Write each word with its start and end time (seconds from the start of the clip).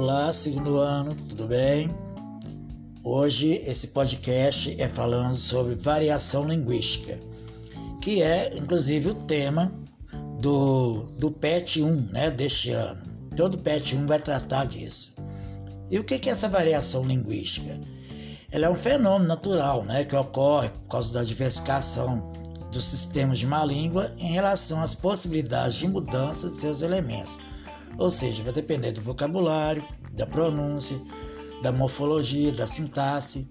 Olá, 0.00 0.32
segundo 0.32 0.76
ano, 0.76 1.12
tudo 1.28 1.48
bem? 1.48 1.92
Hoje 3.02 3.54
esse 3.66 3.88
podcast 3.88 4.80
é 4.80 4.86
falando 4.86 5.34
sobre 5.34 5.74
variação 5.74 6.46
linguística, 6.46 7.18
que 8.00 8.22
é 8.22 8.56
inclusive 8.56 9.10
o 9.10 9.14
tema 9.14 9.72
do, 10.40 11.02
do 11.18 11.32
PET 11.32 11.82
1 11.82 12.12
né, 12.12 12.30
deste 12.30 12.70
ano. 12.70 13.02
Todo 13.34 13.58
PET 13.58 13.96
1 13.96 14.06
vai 14.06 14.20
tratar 14.20 14.66
disso. 14.66 15.16
E 15.90 15.98
o 15.98 16.04
que 16.04 16.14
é 16.14 16.30
essa 16.30 16.48
variação 16.48 17.04
linguística? 17.04 17.80
Ela 18.52 18.66
é 18.66 18.70
um 18.70 18.76
fenômeno 18.76 19.26
natural 19.26 19.82
né, 19.82 20.04
que 20.04 20.14
ocorre 20.14 20.68
por 20.68 20.90
causa 20.90 21.12
da 21.12 21.24
diversificação 21.24 22.30
dos 22.70 22.84
sistemas 22.84 23.40
de 23.40 23.46
uma 23.46 23.64
língua 23.64 24.12
em 24.16 24.30
relação 24.30 24.80
às 24.80 24.94
possibilidades 24.94 25.76
de 25.76 25.88
mudança 25.88 26.48
de 26.48 26.54
seus 26.54 26.82
elementos. 26.82 27.36
Ou 27.96 28.10
seja, 28.10 28.42
vai 28.42 28.52
depender 28.52 28.92
do 28.92 29.00
vocabulário, 29.00 29.84
da 30.12 30.26
pronúncia, 30.26 31.00
da 31.62 31.72
morfologia, 31.72 32.52
da 32.52 32.66
sintaxe. 32.66 33.48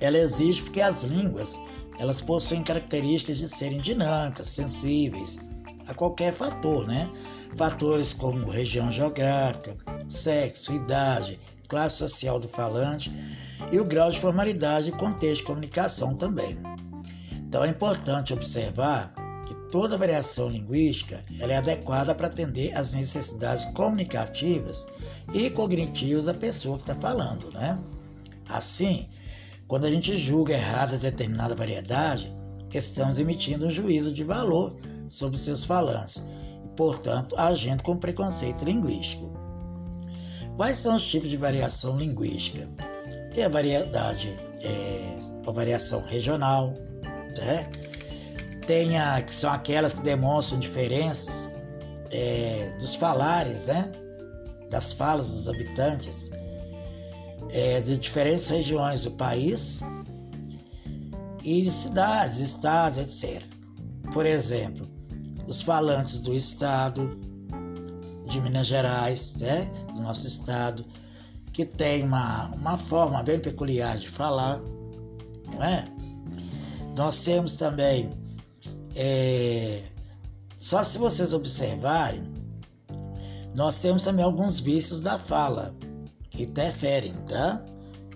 Ela 0.00 0.18
exige 0.18 0.62
porque 0.62 0.80
as 0.80 1.04
línguas 1.04 1.58
elas 1.98 2.20
possuem 2.20 2.62
características 2.62 3.38
de 3.38 3.48
serem 3.48 3.80
dinâmicas, 3.80 4.48
sensíveis 4.48 5.38
a 5.86 5.94
qualquer 5.94 6.34
fator, 6.34 6.86
né? 6.86 7.10
Fatores 7.56 8.12
como 8.12 8.50
região 8.50 8.90
geográfica, 8.90 9.76
sexo, 10.08 10.74
idade, 10.74 11.40
classe 11.68 11.96
social 11.96 12.38
do 12.38 12.48
falante 12.48 13.10
e 13.72 13.78
o 13.80 13.84
grau 13.84 14.10
de 14.10 14.20
formalidade 14.20 14.90
e 14.90 14.92
contexto 14.92 15.42
de 15.42 15.46
comunicação 15.46 16.16
também. 16.16 16.58
Então 17.32 17.64
é 17.64 17.68
importante 17.68 18.32
observar 18.32 19.14
toda 19.76 19.98
variação 19.98 20.48
linguística 20.48 21.22
ela 21.38 21.52
é 21.52 21.58
adequada 21.58 22.14
para 22.14 22.28
atender 22.28 22.74
às 22.74 22.94
necessidades 22.94 23.66
comunicativas 23.66 24.90
e 25.34 25.50
cognitivas 25.50 26.24
da 26.24 26.32
pessoa 26.32 26.78
que 26.78 26.84
está 26.84 26.94
falando. 26.94 27.52
Né? 27.52 27.78
Assim, 28.48 29.06
quando 29.68 29.84
a 29.84 29.90
gente 29.90 30.16
julga 30.16 30.54
errada 30.54 30.96
determinada 30.96 31.54
variedade, 31.54 32.34
estamos 32.72 33.18
emitindo 33.18 33.66
um 33.66 33.70
juízo 33.70 34.10
de 34.10 34.24
valor 34.24 34.74
sobre 35.08 35.36
seus 35.36 35.62
falantes 35.62 36.26
e, 36.64 36.68
portanto, 36.74 37.38
agindo 37.38 37.82
com 37.82 37.98
preconceito 37.98 38.64
linguístico. 38.64 39.30
Quais 40.56 40.78
são 40.78 40.96
os 40.96 41.06
tipos 41.06 41.28
de 41.28 41.36
variação 41.36 41.98
linguística? 41.98 42.66
Tem 43.34 43.44
a 43.44 43.48
variedade, 43.50 44.34
é, 44.62 45.18
a 45.46 45.50
variação 45.50 46.02
regional, 46.06 46.72
né? 47.36 47.70
Tem 48.66 48.98
a, 48.98 49.22
que 49.22 49.34
são 49.34 49.52
aquelas 49.52 49.94
que 49.94 50.02
demonstram 50.02 50.58
diferenças 50.58 51.52
é, 52.10 52.74
dos 52.78 52.94
falares, 52.94 53.68
né? 53.68 53.92
das 54.70 54.92
falas 54.92 55.30
dos 55.30 55.48
habitantes 55.48 56.32
é, 57.50 57.80
de 57.80 57.96
diferentes 57.96 58.48
regiões 58.48 59.04
do 59.04 59.12
país 59.12 59.80
e 61.44 61.62
de 61.62 61.70
cidades, 61.70 62.40
estados, 62.40 62.98
etc. 62.98 63.42
Por 64.12 64.26
exemplo, 64.26 64.88
os 65.46 65.62
falantes 65.62 66.20
do 66.20 66.34
estado 66.34 67.18
de 68.26 68.40
Minas 68.40 68.66
Gerais, 68.66 69.36
né? 69.36 69.70
do 69.94 70.02
nosso 70.02 70.26
estado, 70.26 70.84
que 71.52 71.64
tem 71.64 72.04
uma, 72.04 72.46
uma 72.48 72.76
forma 72.76 73.22
bem 73.22 73.38
peculiar 73.38 73.96
de 73.96 74.08
falar, 74.08 74.60
não 75.54 75.62
é? 75.62 75.88
Nós 76.96 77.22
temos 77.24 77.54
também, 77.54 78.10
é, 78.96 79.82
só 80.56 80.82
se 80.82 80.96
vocês 80.98 81.34
observarem, 81.34 82.24
nós 83.54 83.80
temos 83.80 84.04
também 84.04 84.24
alguns 84.24 84.58
vícios 84.58 85.02
da 85.02 85.18
fala 85.18 85.74
que 86.30 86.44
interferem, 86.44 87.12
tá? 87.28 87.62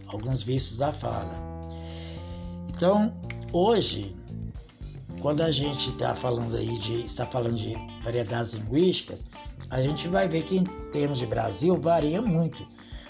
Alguns 0.08 0.42
vícios 0.42 0.78
da 0.78 0.92
fala. 0.92 1.32
Então, 2.68 3.12
hoje, 3.52 4.16
quando 5.20 5.42
a 5.42 5.50
gente 5.50 5.90
está 5.90 6.14
falando 6.14 6.56
aí 6.56 6.78
de 6.78 7.04
está 7.04 7.26
falando 7.26 7.56
de 7.56 7.74
variedades 8.02 8.54
linguísticas, 8.54 9.26
a 9.68 9.82
gente 9.82 10.08
vai 10.08 10.26
ver 10.26 10.44
que 10.44 10.56
em 10.56 10.64
termos 10.90 11.18
de 11.18 11.26
Brasil 11.26 11.78
varia 11.78 12.22
muito. 12.22 12.66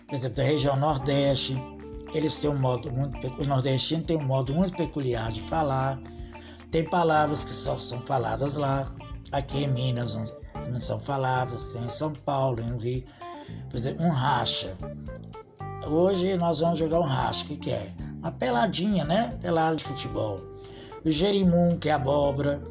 Por 0.06 0.14
exemplo, 0.16 0.38
da 0.38 0.42
região 0.42 0.76
Nordeste, 0.76 1.56
eles 2.12 2.38
têm 2.40 2.50
um 2.50 2.58
modo 2.58 2.90
muito 2.90 3.26
o 3.40 3.44
nordestino 3.44 4.02
tem 4.02 4.16
um 4.16 4.24
modo 4.24 4.52
muito 4.52 4.76
peculiar 4.76 5.30
de 5.30 5.40
falar. 5.42 6.00
Tem 6.70 6.84
palavras 6.84 7.44
que 7.44 7.52
só 7.52 7.76
são 7.76 8.00
faladas 8.02 8.56
lá. 8.56 8.92
Aqui 9.32 9.64
em 9.64 9.68
Minas 9.68 10.14
não, 10.14 10.24
não 10.72 10.80
são 10.80 11.00
faladas, 11.00 11.74
em 11.74 11.88
São 11.88 12.14
Paulo, 12.14 12.60
em 12.60 12.76
Rio. 12.78 13.04
Por 13.68 13.76
exemplo, 13.76 14.04
um 14.04 14.10
racha. 14.10 14.76
Hoje 15.86 16.36
nós 16.36 16.60
vamos 16.60 16.78
jogar 16.78 17.00
um 17.00 17.04
racha. 17.04 17.44
O 17.44 17.48
que, 17.48 17.56
que 17.56 17.70
é? 17.70 17.92
Uma 18.18 18.30
peladinha, 18.30 19.04
né? 19.04 19.36
Pelada 19.42 19.76
de 19.76 19.84
futebol. 19.84 20.40
O 21.04 21.10
gerimum, 21.10 21.76
que 21.76 21.88
é 21.88 21.92
abóbora. 21.92 22.62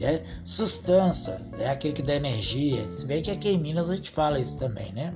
É? 0.00 0.22
Sustância, 0.44 1.40
é 1.58 1.70
aquele 1.70 1.94
que 1.94 2.02
dá 2.02 2.16
energia. 2.16 2.90
Se 2.90 3.06
bem 3.06 3.22
que 3.22 3.30
aqui 3.30 3.48
em 3.48 3.58
Minas 3.58 3.88
a 3.88 3.96
gente 3.96 4.10
fala 4.10 4.38
isso 4.38 4.58
também, 4.58 4.92
né? 4.92 5.14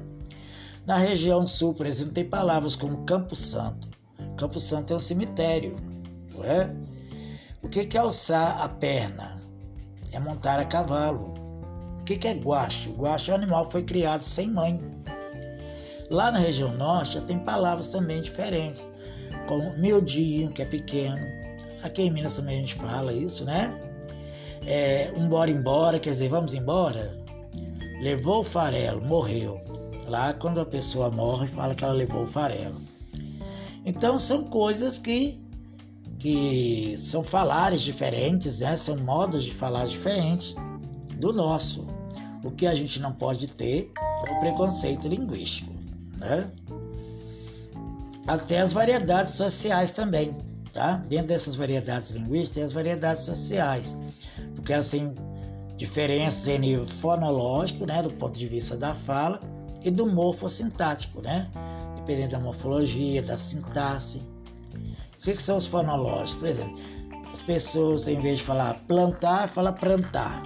Na 0.86 0.96
região 0.96 1.46
sul, 1.46 1.74
por 1.74 1.84
exemplo, 1.84 2.14
tem 2.14 2.24
palavras 2.24 2.74
como 2.74 3.04
Campo 3.04 3.34
Santo. 3.36 3.88
Campo 4.38 4.58
Santo 4.58 4.94
é 4.94 4.96
um 4.96 5.00
cemitério, 5.00 5.76
não 6.32 6.42
é? 6.42 6.74
O 7.62 7.69
que 7.69 7.97
é 7.97 8.00
alçar 8.00 8.60
a 8.62 8.69
perna? 8.69 9.41
É 10.12 10.19
montar 10.19 10.59
a 10.59 10.65
cavalo. 10.65 11.34
O 12.00 12.04
que 12.04 12.26
é 12.26 12.32
guacho? 12.32 12.91
O 12.91 13.03
guacho 13.03 13.31
é 13.31 13.34
um 13.34 13.37
animal 13.37 13.66
que 13.66 13.72
foi 13.72 13.82
criado 13.82 14.22
sem 14.22 14.48
mãe. 14.48 14.81
Lá 16.10 16.32
na 16.32 16.38
região 16.38 16.76
norte 16.76 17.15
já 17.15 17.20
tem 17.20 17.38
palavras 17.38 17.93
também 17.93 18.22
diferentes, 18.22 18.91
como 19.47 19.76
miudinho, 19.76 20.50
que 20.50 20.62
é 20.62 20.65
pequeno. 20.65 21.20
Aqui 21.82 22.03
em 22.03 22.10
Minas 22.10 22.37
também 22.37 22.56
a 22.56 22.60
gente 22.60 22.75
fala 22.75 23.12
isso, 23.12 23.44
né? 23.44 23.78
É, 24.66 25.12
um 25.16 25.28
bora 25.28 25.50
embora, 25.50 25.99
quer 25.99 26.10
dizer, 26.10 26.28
vamos 26.28 26.54
embora. 26.54 27.15
Levou 28.00 28.41
o 28.41 28.44
farelo, 28.44 29.00
morreu. 29.04 29.60
Lá, 30.09 30.32
quando 30.32 30.60
a 30.60 30.66
pessoa 30.66 31.10
morre, 31.10 31.47
fala 31.47 31.75
que 31.75 31.84
ela 31.84 31.93
levou 31.93 32.25
o 32.25 32.26
farelo. 32.26 32.81
Então, 33.84 34.19
são 34.19 34.44
coisas 34.44 34.99
que, 34.99 35.41
que 36.20 36.94
são 36.98 37.25
falares 37.25 37.81
diferentes, 37.81 38.60
né? 38.60 38.76
são 38.76 38.98
modos 38.98 39.42
de 39.42 39.54
falar 39.54 39.86
diferentes 39.86 40.54
do 41.16 41.32
nosso. 41.32 41.88
O 42.44 42.50
que 42.50 42.66
a 42.66 42.75
gente 42.75 43.00
não 43.00 43.12
pode 43.12 43.48
ter 43.48 43.91
é 44.28 44.32
o 44.32 44.41
preconceito 44.41 45.08
linguístico. 45.08 45.72
Né? 46.19 46.47
Até 48.26 48.60
as 48.60 48.72
variedades 48.72 49.32
sociais 49.32 49.92
também. 49.92 50.36
Tá? 50.72 51.03
Dentro 51.08 51.28
dessas 51.28 51.56
variedades 51.56 52.10
linguísticas, 52.10 52.54
tem 52.54 52.62
as 52.62 52.72
variedades 52.72 53.22
sociais, 53.22 53.98
porque 54.54 54.72
elas 54.72 54.88
têm 54.88 55.14
diferenças 55.76 56.47
em 56.47 56.58
nível 56.58 56.87
fonológico, 56.87 57.87
né, 57.87 58.02
do 58.02 58.10
ponto 58.10 58.38
de 58.38 58.47
vista 58.47 58.76
da 58.76 58.94
fala, 58.94 59.41
e 59.82 59.91
do 59.91 60.06
morfossintático, 60.06 61.22
né? 61.22 61.50
Dependendo 61.97 62.32
da 62.32 62.38
morfologia, 62.38 63.22
da 63.22 63.37
sintaxe. 63.37 64.22
O 65.20 65.22
que, 65.22 65.34
que 65.34 65.42
são 65.42 65.58
os 65.58 65.66
fonológicos? 65.66 66.32
Por 66.32 66.48
exemplo, 66.48 66.81
as 67.31 67.42
pessoas, 67.42 68.08
em 68.08 68.19
vez 68.19 68.38
de 68.38 68.44
falar 68.44 68.72
plantar, 68.88 69.50
fala 69.50 69.70
plantar. 69.70 70.42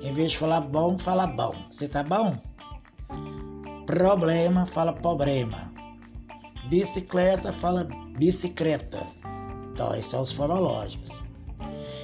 Em 0.00 0.14
vez 0.14 0.32
de 0.32 0.38
falar 0.38 0.62
bom, 0.62 0.96
fala 0.96 1.26
bom. 1.26 1.54
Você 1.70 1.86
tá 1.86 2.02
bom? 2.02 2.38
Problema, 3.84 4.64
fala 4.64 4.94
problema. 4.94 5.74
Bicicleta, 6.70 7.52
fala 7.52 7.86
bicicleta. 8.16 9.06
Então, 9.72 9.94
esses 9.94 10.06
são 10.06 10.22
os 10.22 10.32
fonológicos. 10.32 11.20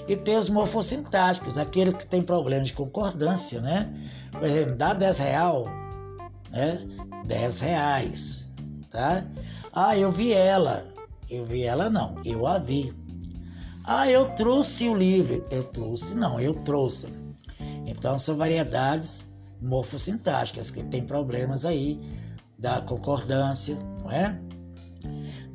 E 0.07 0.15
tem 0.15 0.37
os 0.37 0.51
morfossintáticos, 0.51 1.57
aqueles 1.57 1.95
que 1.95 2.07
têm 2.07 2.23
problemas 2.23 2.69
de 2.69 2.75
concordância, 2.75 3.63
né? 3.63 3.91
Por 4.31 4.43
exemplo, 4.43 4.75
dá 4.75 4.93
10 4.93 5.19
real, 5.19 5.65
né? 6.51 6.87
10 7.25 7.61
reais, 7.61 8.53
tá? 8.91 9.25
Ah, 9.73 9.97
eu 9.97 10.13
vi 10.13 10.35
ela. 10.35 10.92
Eu 11.33 11.47
vi 11.47 11.63
ela 11.63 11.89
não, 11.89 12.21
eu 12.27 12.47
a 12.47 12.59
vi. 12.59 12.95
Ah, 13.87 14.07
eu 14.07 14.29
trouxe 14.35 14.87
o 14.87 14.95
livro. 14.95 15.43
Eu 15.51 15.65
trouxe, 15.65 16.15
não, 16.15 16.39
eu 16.39 16.55
trouxe. 16.55 17.11
Então 17.87 18.19
são 18.19 18.37
variedades 18.37 19.33
morfossintáticas 19.59 20.71
que 20.71 20.85
tem 20.85 21.07
problemas 21.07 21.65
aí 21.65 21.99
da 22.59 22.83
concordância, 22.83 23.75
não 24.03 24.11
é? 24.11 24.39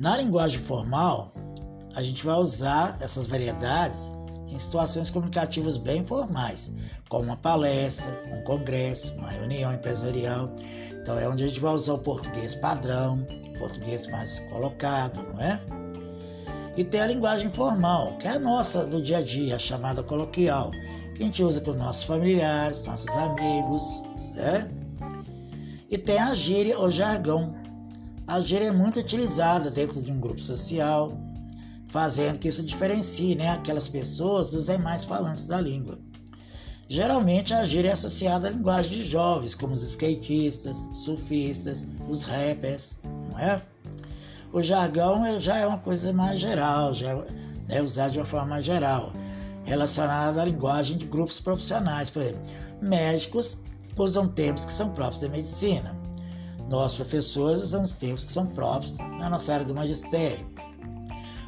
Na 0.00 0.16
linguagem 0.16 0.58
formal, 0.58 1.32
a 1.94 2.02
gente 2.02 2.24
vai 2.24 2.36
usar 2.36 2.98
essas 3.00 3.28
variedades 3.28 4.10
em 4.48 4.58
situações 4.58 5.10
comunicativas 5.10 5.76
bem 5.76 6.04
formais, 6.04 6.74
como 7.08 7.26
uma 7.26 7.36
palestra, 7.36 8.12
um 8.32 8.42
congresso, 8.42 9.14
uma 9.14 9.28
reunião 9.28 9.72
empresarial. 9.72 10.52
Então 10.90 11.16
é 11.16 11.28
onde 11.28 11.44
a 11.44 11.46
gente 11.46 11.60
vai 11.60 11.72
usar 11.72 11.94
o 11.94 11.98
português 12.00 12.56
padrão, 12.56 13.24
português 13.58 14.06
mais 14.06 14.38
colocado, 14.50 15.22
não 15.32 15.40
é? 15.40 15.60
E 16.76 16.84
tem 16.84 17.00
a 17.00 17.06
linguagem 17.06 17.50
formal, 17.50 18.16
que 18.18 18.28
é 18.28 18.32
a 18.32 18.38
nossa 18.38 18.86
do 18.86 19.02
dia 19.02 19.18
a 19.18 19.22
dia, 19.22 19.56
a 19.56 19.58
chamada 19.58 20.02
coloquial, 20.02 20.70
que 21.14 21.22
a 21.22 21.26
gente 21.26 21.42
usa 21.42 21.60
com 21.60 21.70
os 21.70 21.76
nossos 21.76 22.04
familiares, 22.04 22.84
nossos 22.86 23.10
amigos, 23.10 24.02
né? 24.34 24.70
E 25.90 25.98
tem 25.98 26.18
a 26.18 26.32
gíria 26.34 26.78
ou 26.78 26.90
jargão. 26.90 27.56
A 28.26 28.40
gíria 28.40 28.68
é 28.68 28.70
muito 28.70 29.00
utilizada 29.00 29.70
dentro 29.70 30.02
de 30.02 30.12
um 30.12 30.20
grupo 30.20 30.40
social, 30.40 31.18
fazendo 31.88 32.38
que 32.38 32.48
isso 32.48 32.64
diferencie 32.64 33.34
né, 33.34 33.48
aquelas 33.50 33.88
pessoas 33.88 34.50
dos 34.50 34.66
demais 34.66 35.04
falantes 35.04 35.46
da 35.46 35.60
língua. 35.60 35.98
Geralmente 36.86 37.52
a 37.52 37.64
gíria 37.64 37.90
é 37.90 37.92
associada 37.92 38.48
à 38.48 38.50
linguagem 38.50 39.02
de 39.02 39.04
jovens, 39.04 39.54
como 39.54 39.72
os 39.74 39.82
skatistas, 39.82 40.82
surfistas, 40.94 41.88
os 42.08 42.22
rappers, 42.22 43.00
é? 43.38 43.62
O 44.52 44.62
jargão 44.62 45.38
já 45.40 45.58
é 45.58 45.66
uma 45.66 45.78
coisa 45.78 46.12
mais 46.12 46.40
geral, 46.40 46.94
já 46.94 47.10
é 47.10 47.26
né, 47.68 47.82
usado 47.82 48.12
de 48.12 48.18
uma 48.18 48.26
forma 48.26 48.46
mais 48.46 48.64
geral, 48.64 49.12
relacionada 49.64 50.40
à 50.40 50.44
linguagem 50.44 50.96
de 50.96 51.04
grupos 51.06 51.38
profissionais. 51.38 52.08
Por 52.08 52.22
exemplo, 52.22 52.40
médicos 52.80 53.62
usam 53.96 54.26
termos 54.28 54.64
que 54.64 54.72
são 54.72 54.90
próprios 54.92 55.20
da 55.20 55.28
medicina. 55.28 55.96
Nós, 56.70 56.94
professores, 56.94 57.60
usamos 57.60 57.92
termos 57.92 58.24
que 58.24 58.32
são 58.32 58.46
próprios 58.46 58.96
na 58.96 59.28
nossa 59.28 59.54
área 59.54 59.66
do 59.66 59.74
magistério. 59.74 60.46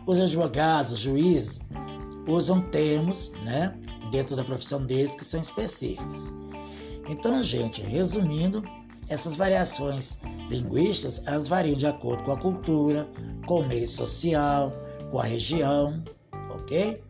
Os 0.07 0.19
advogados, 0.19 0.93
os 0.93 0.99
juízes, 0.99 1.69
usam 2.27 2.61
termos, 2.71 3.33
né, 3.45 3.75
dentro 4.11 4.37
da 4.37 4.45
profissão 4.45 4.85
deles 4.85 5.15
que 5.15 5.25
são 5.25 5.41
específicos. 5.41 6.33
Então, 7.09 7.43
gente, 7.43 7.81
resumindo, 7.81 8.63
essas 9.11 9.35
variações 9.37 10.21
linguísticas, 10.49 11.27
elas 11.27 11.49
variam 11.49 11.75
de 11.77 11.87
acordo 11.87 12.23
com 12.23 12.33
a 12.33 12.37
cultura, 12.37 13.07
com 13.45 13.61
o 13.61 13.67
meio 13.67 13.89
social, 13.89 14.73
com 15.11 15.19
a 15.19 15.25
região, 15.25 16.03
ok? 16.49 17.03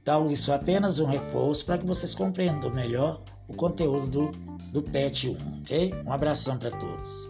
Então, 0.00 0.30
isso 0.30 0.52
é 0.52 0.54
apenas 0.54 1.00
um 1.00 1.06
reforço 1.06 1.64
para 1.64 1.78
que 1.78 1.86
vocês 1.86 2.14
compreendam 2.14 2.70
melhor 2.70 3.22
o 3.48 3.54
conteúdo 3.54 4.06
do, 4.08 4.30
do 4.72 4.82
PET 4.82 5.30
1, 5.30 5.60
ok? 5.62 5.94
Um 6.06 6.12
abração 6.12 6.58
para 6.58 6.70
todos. 6.70 7.28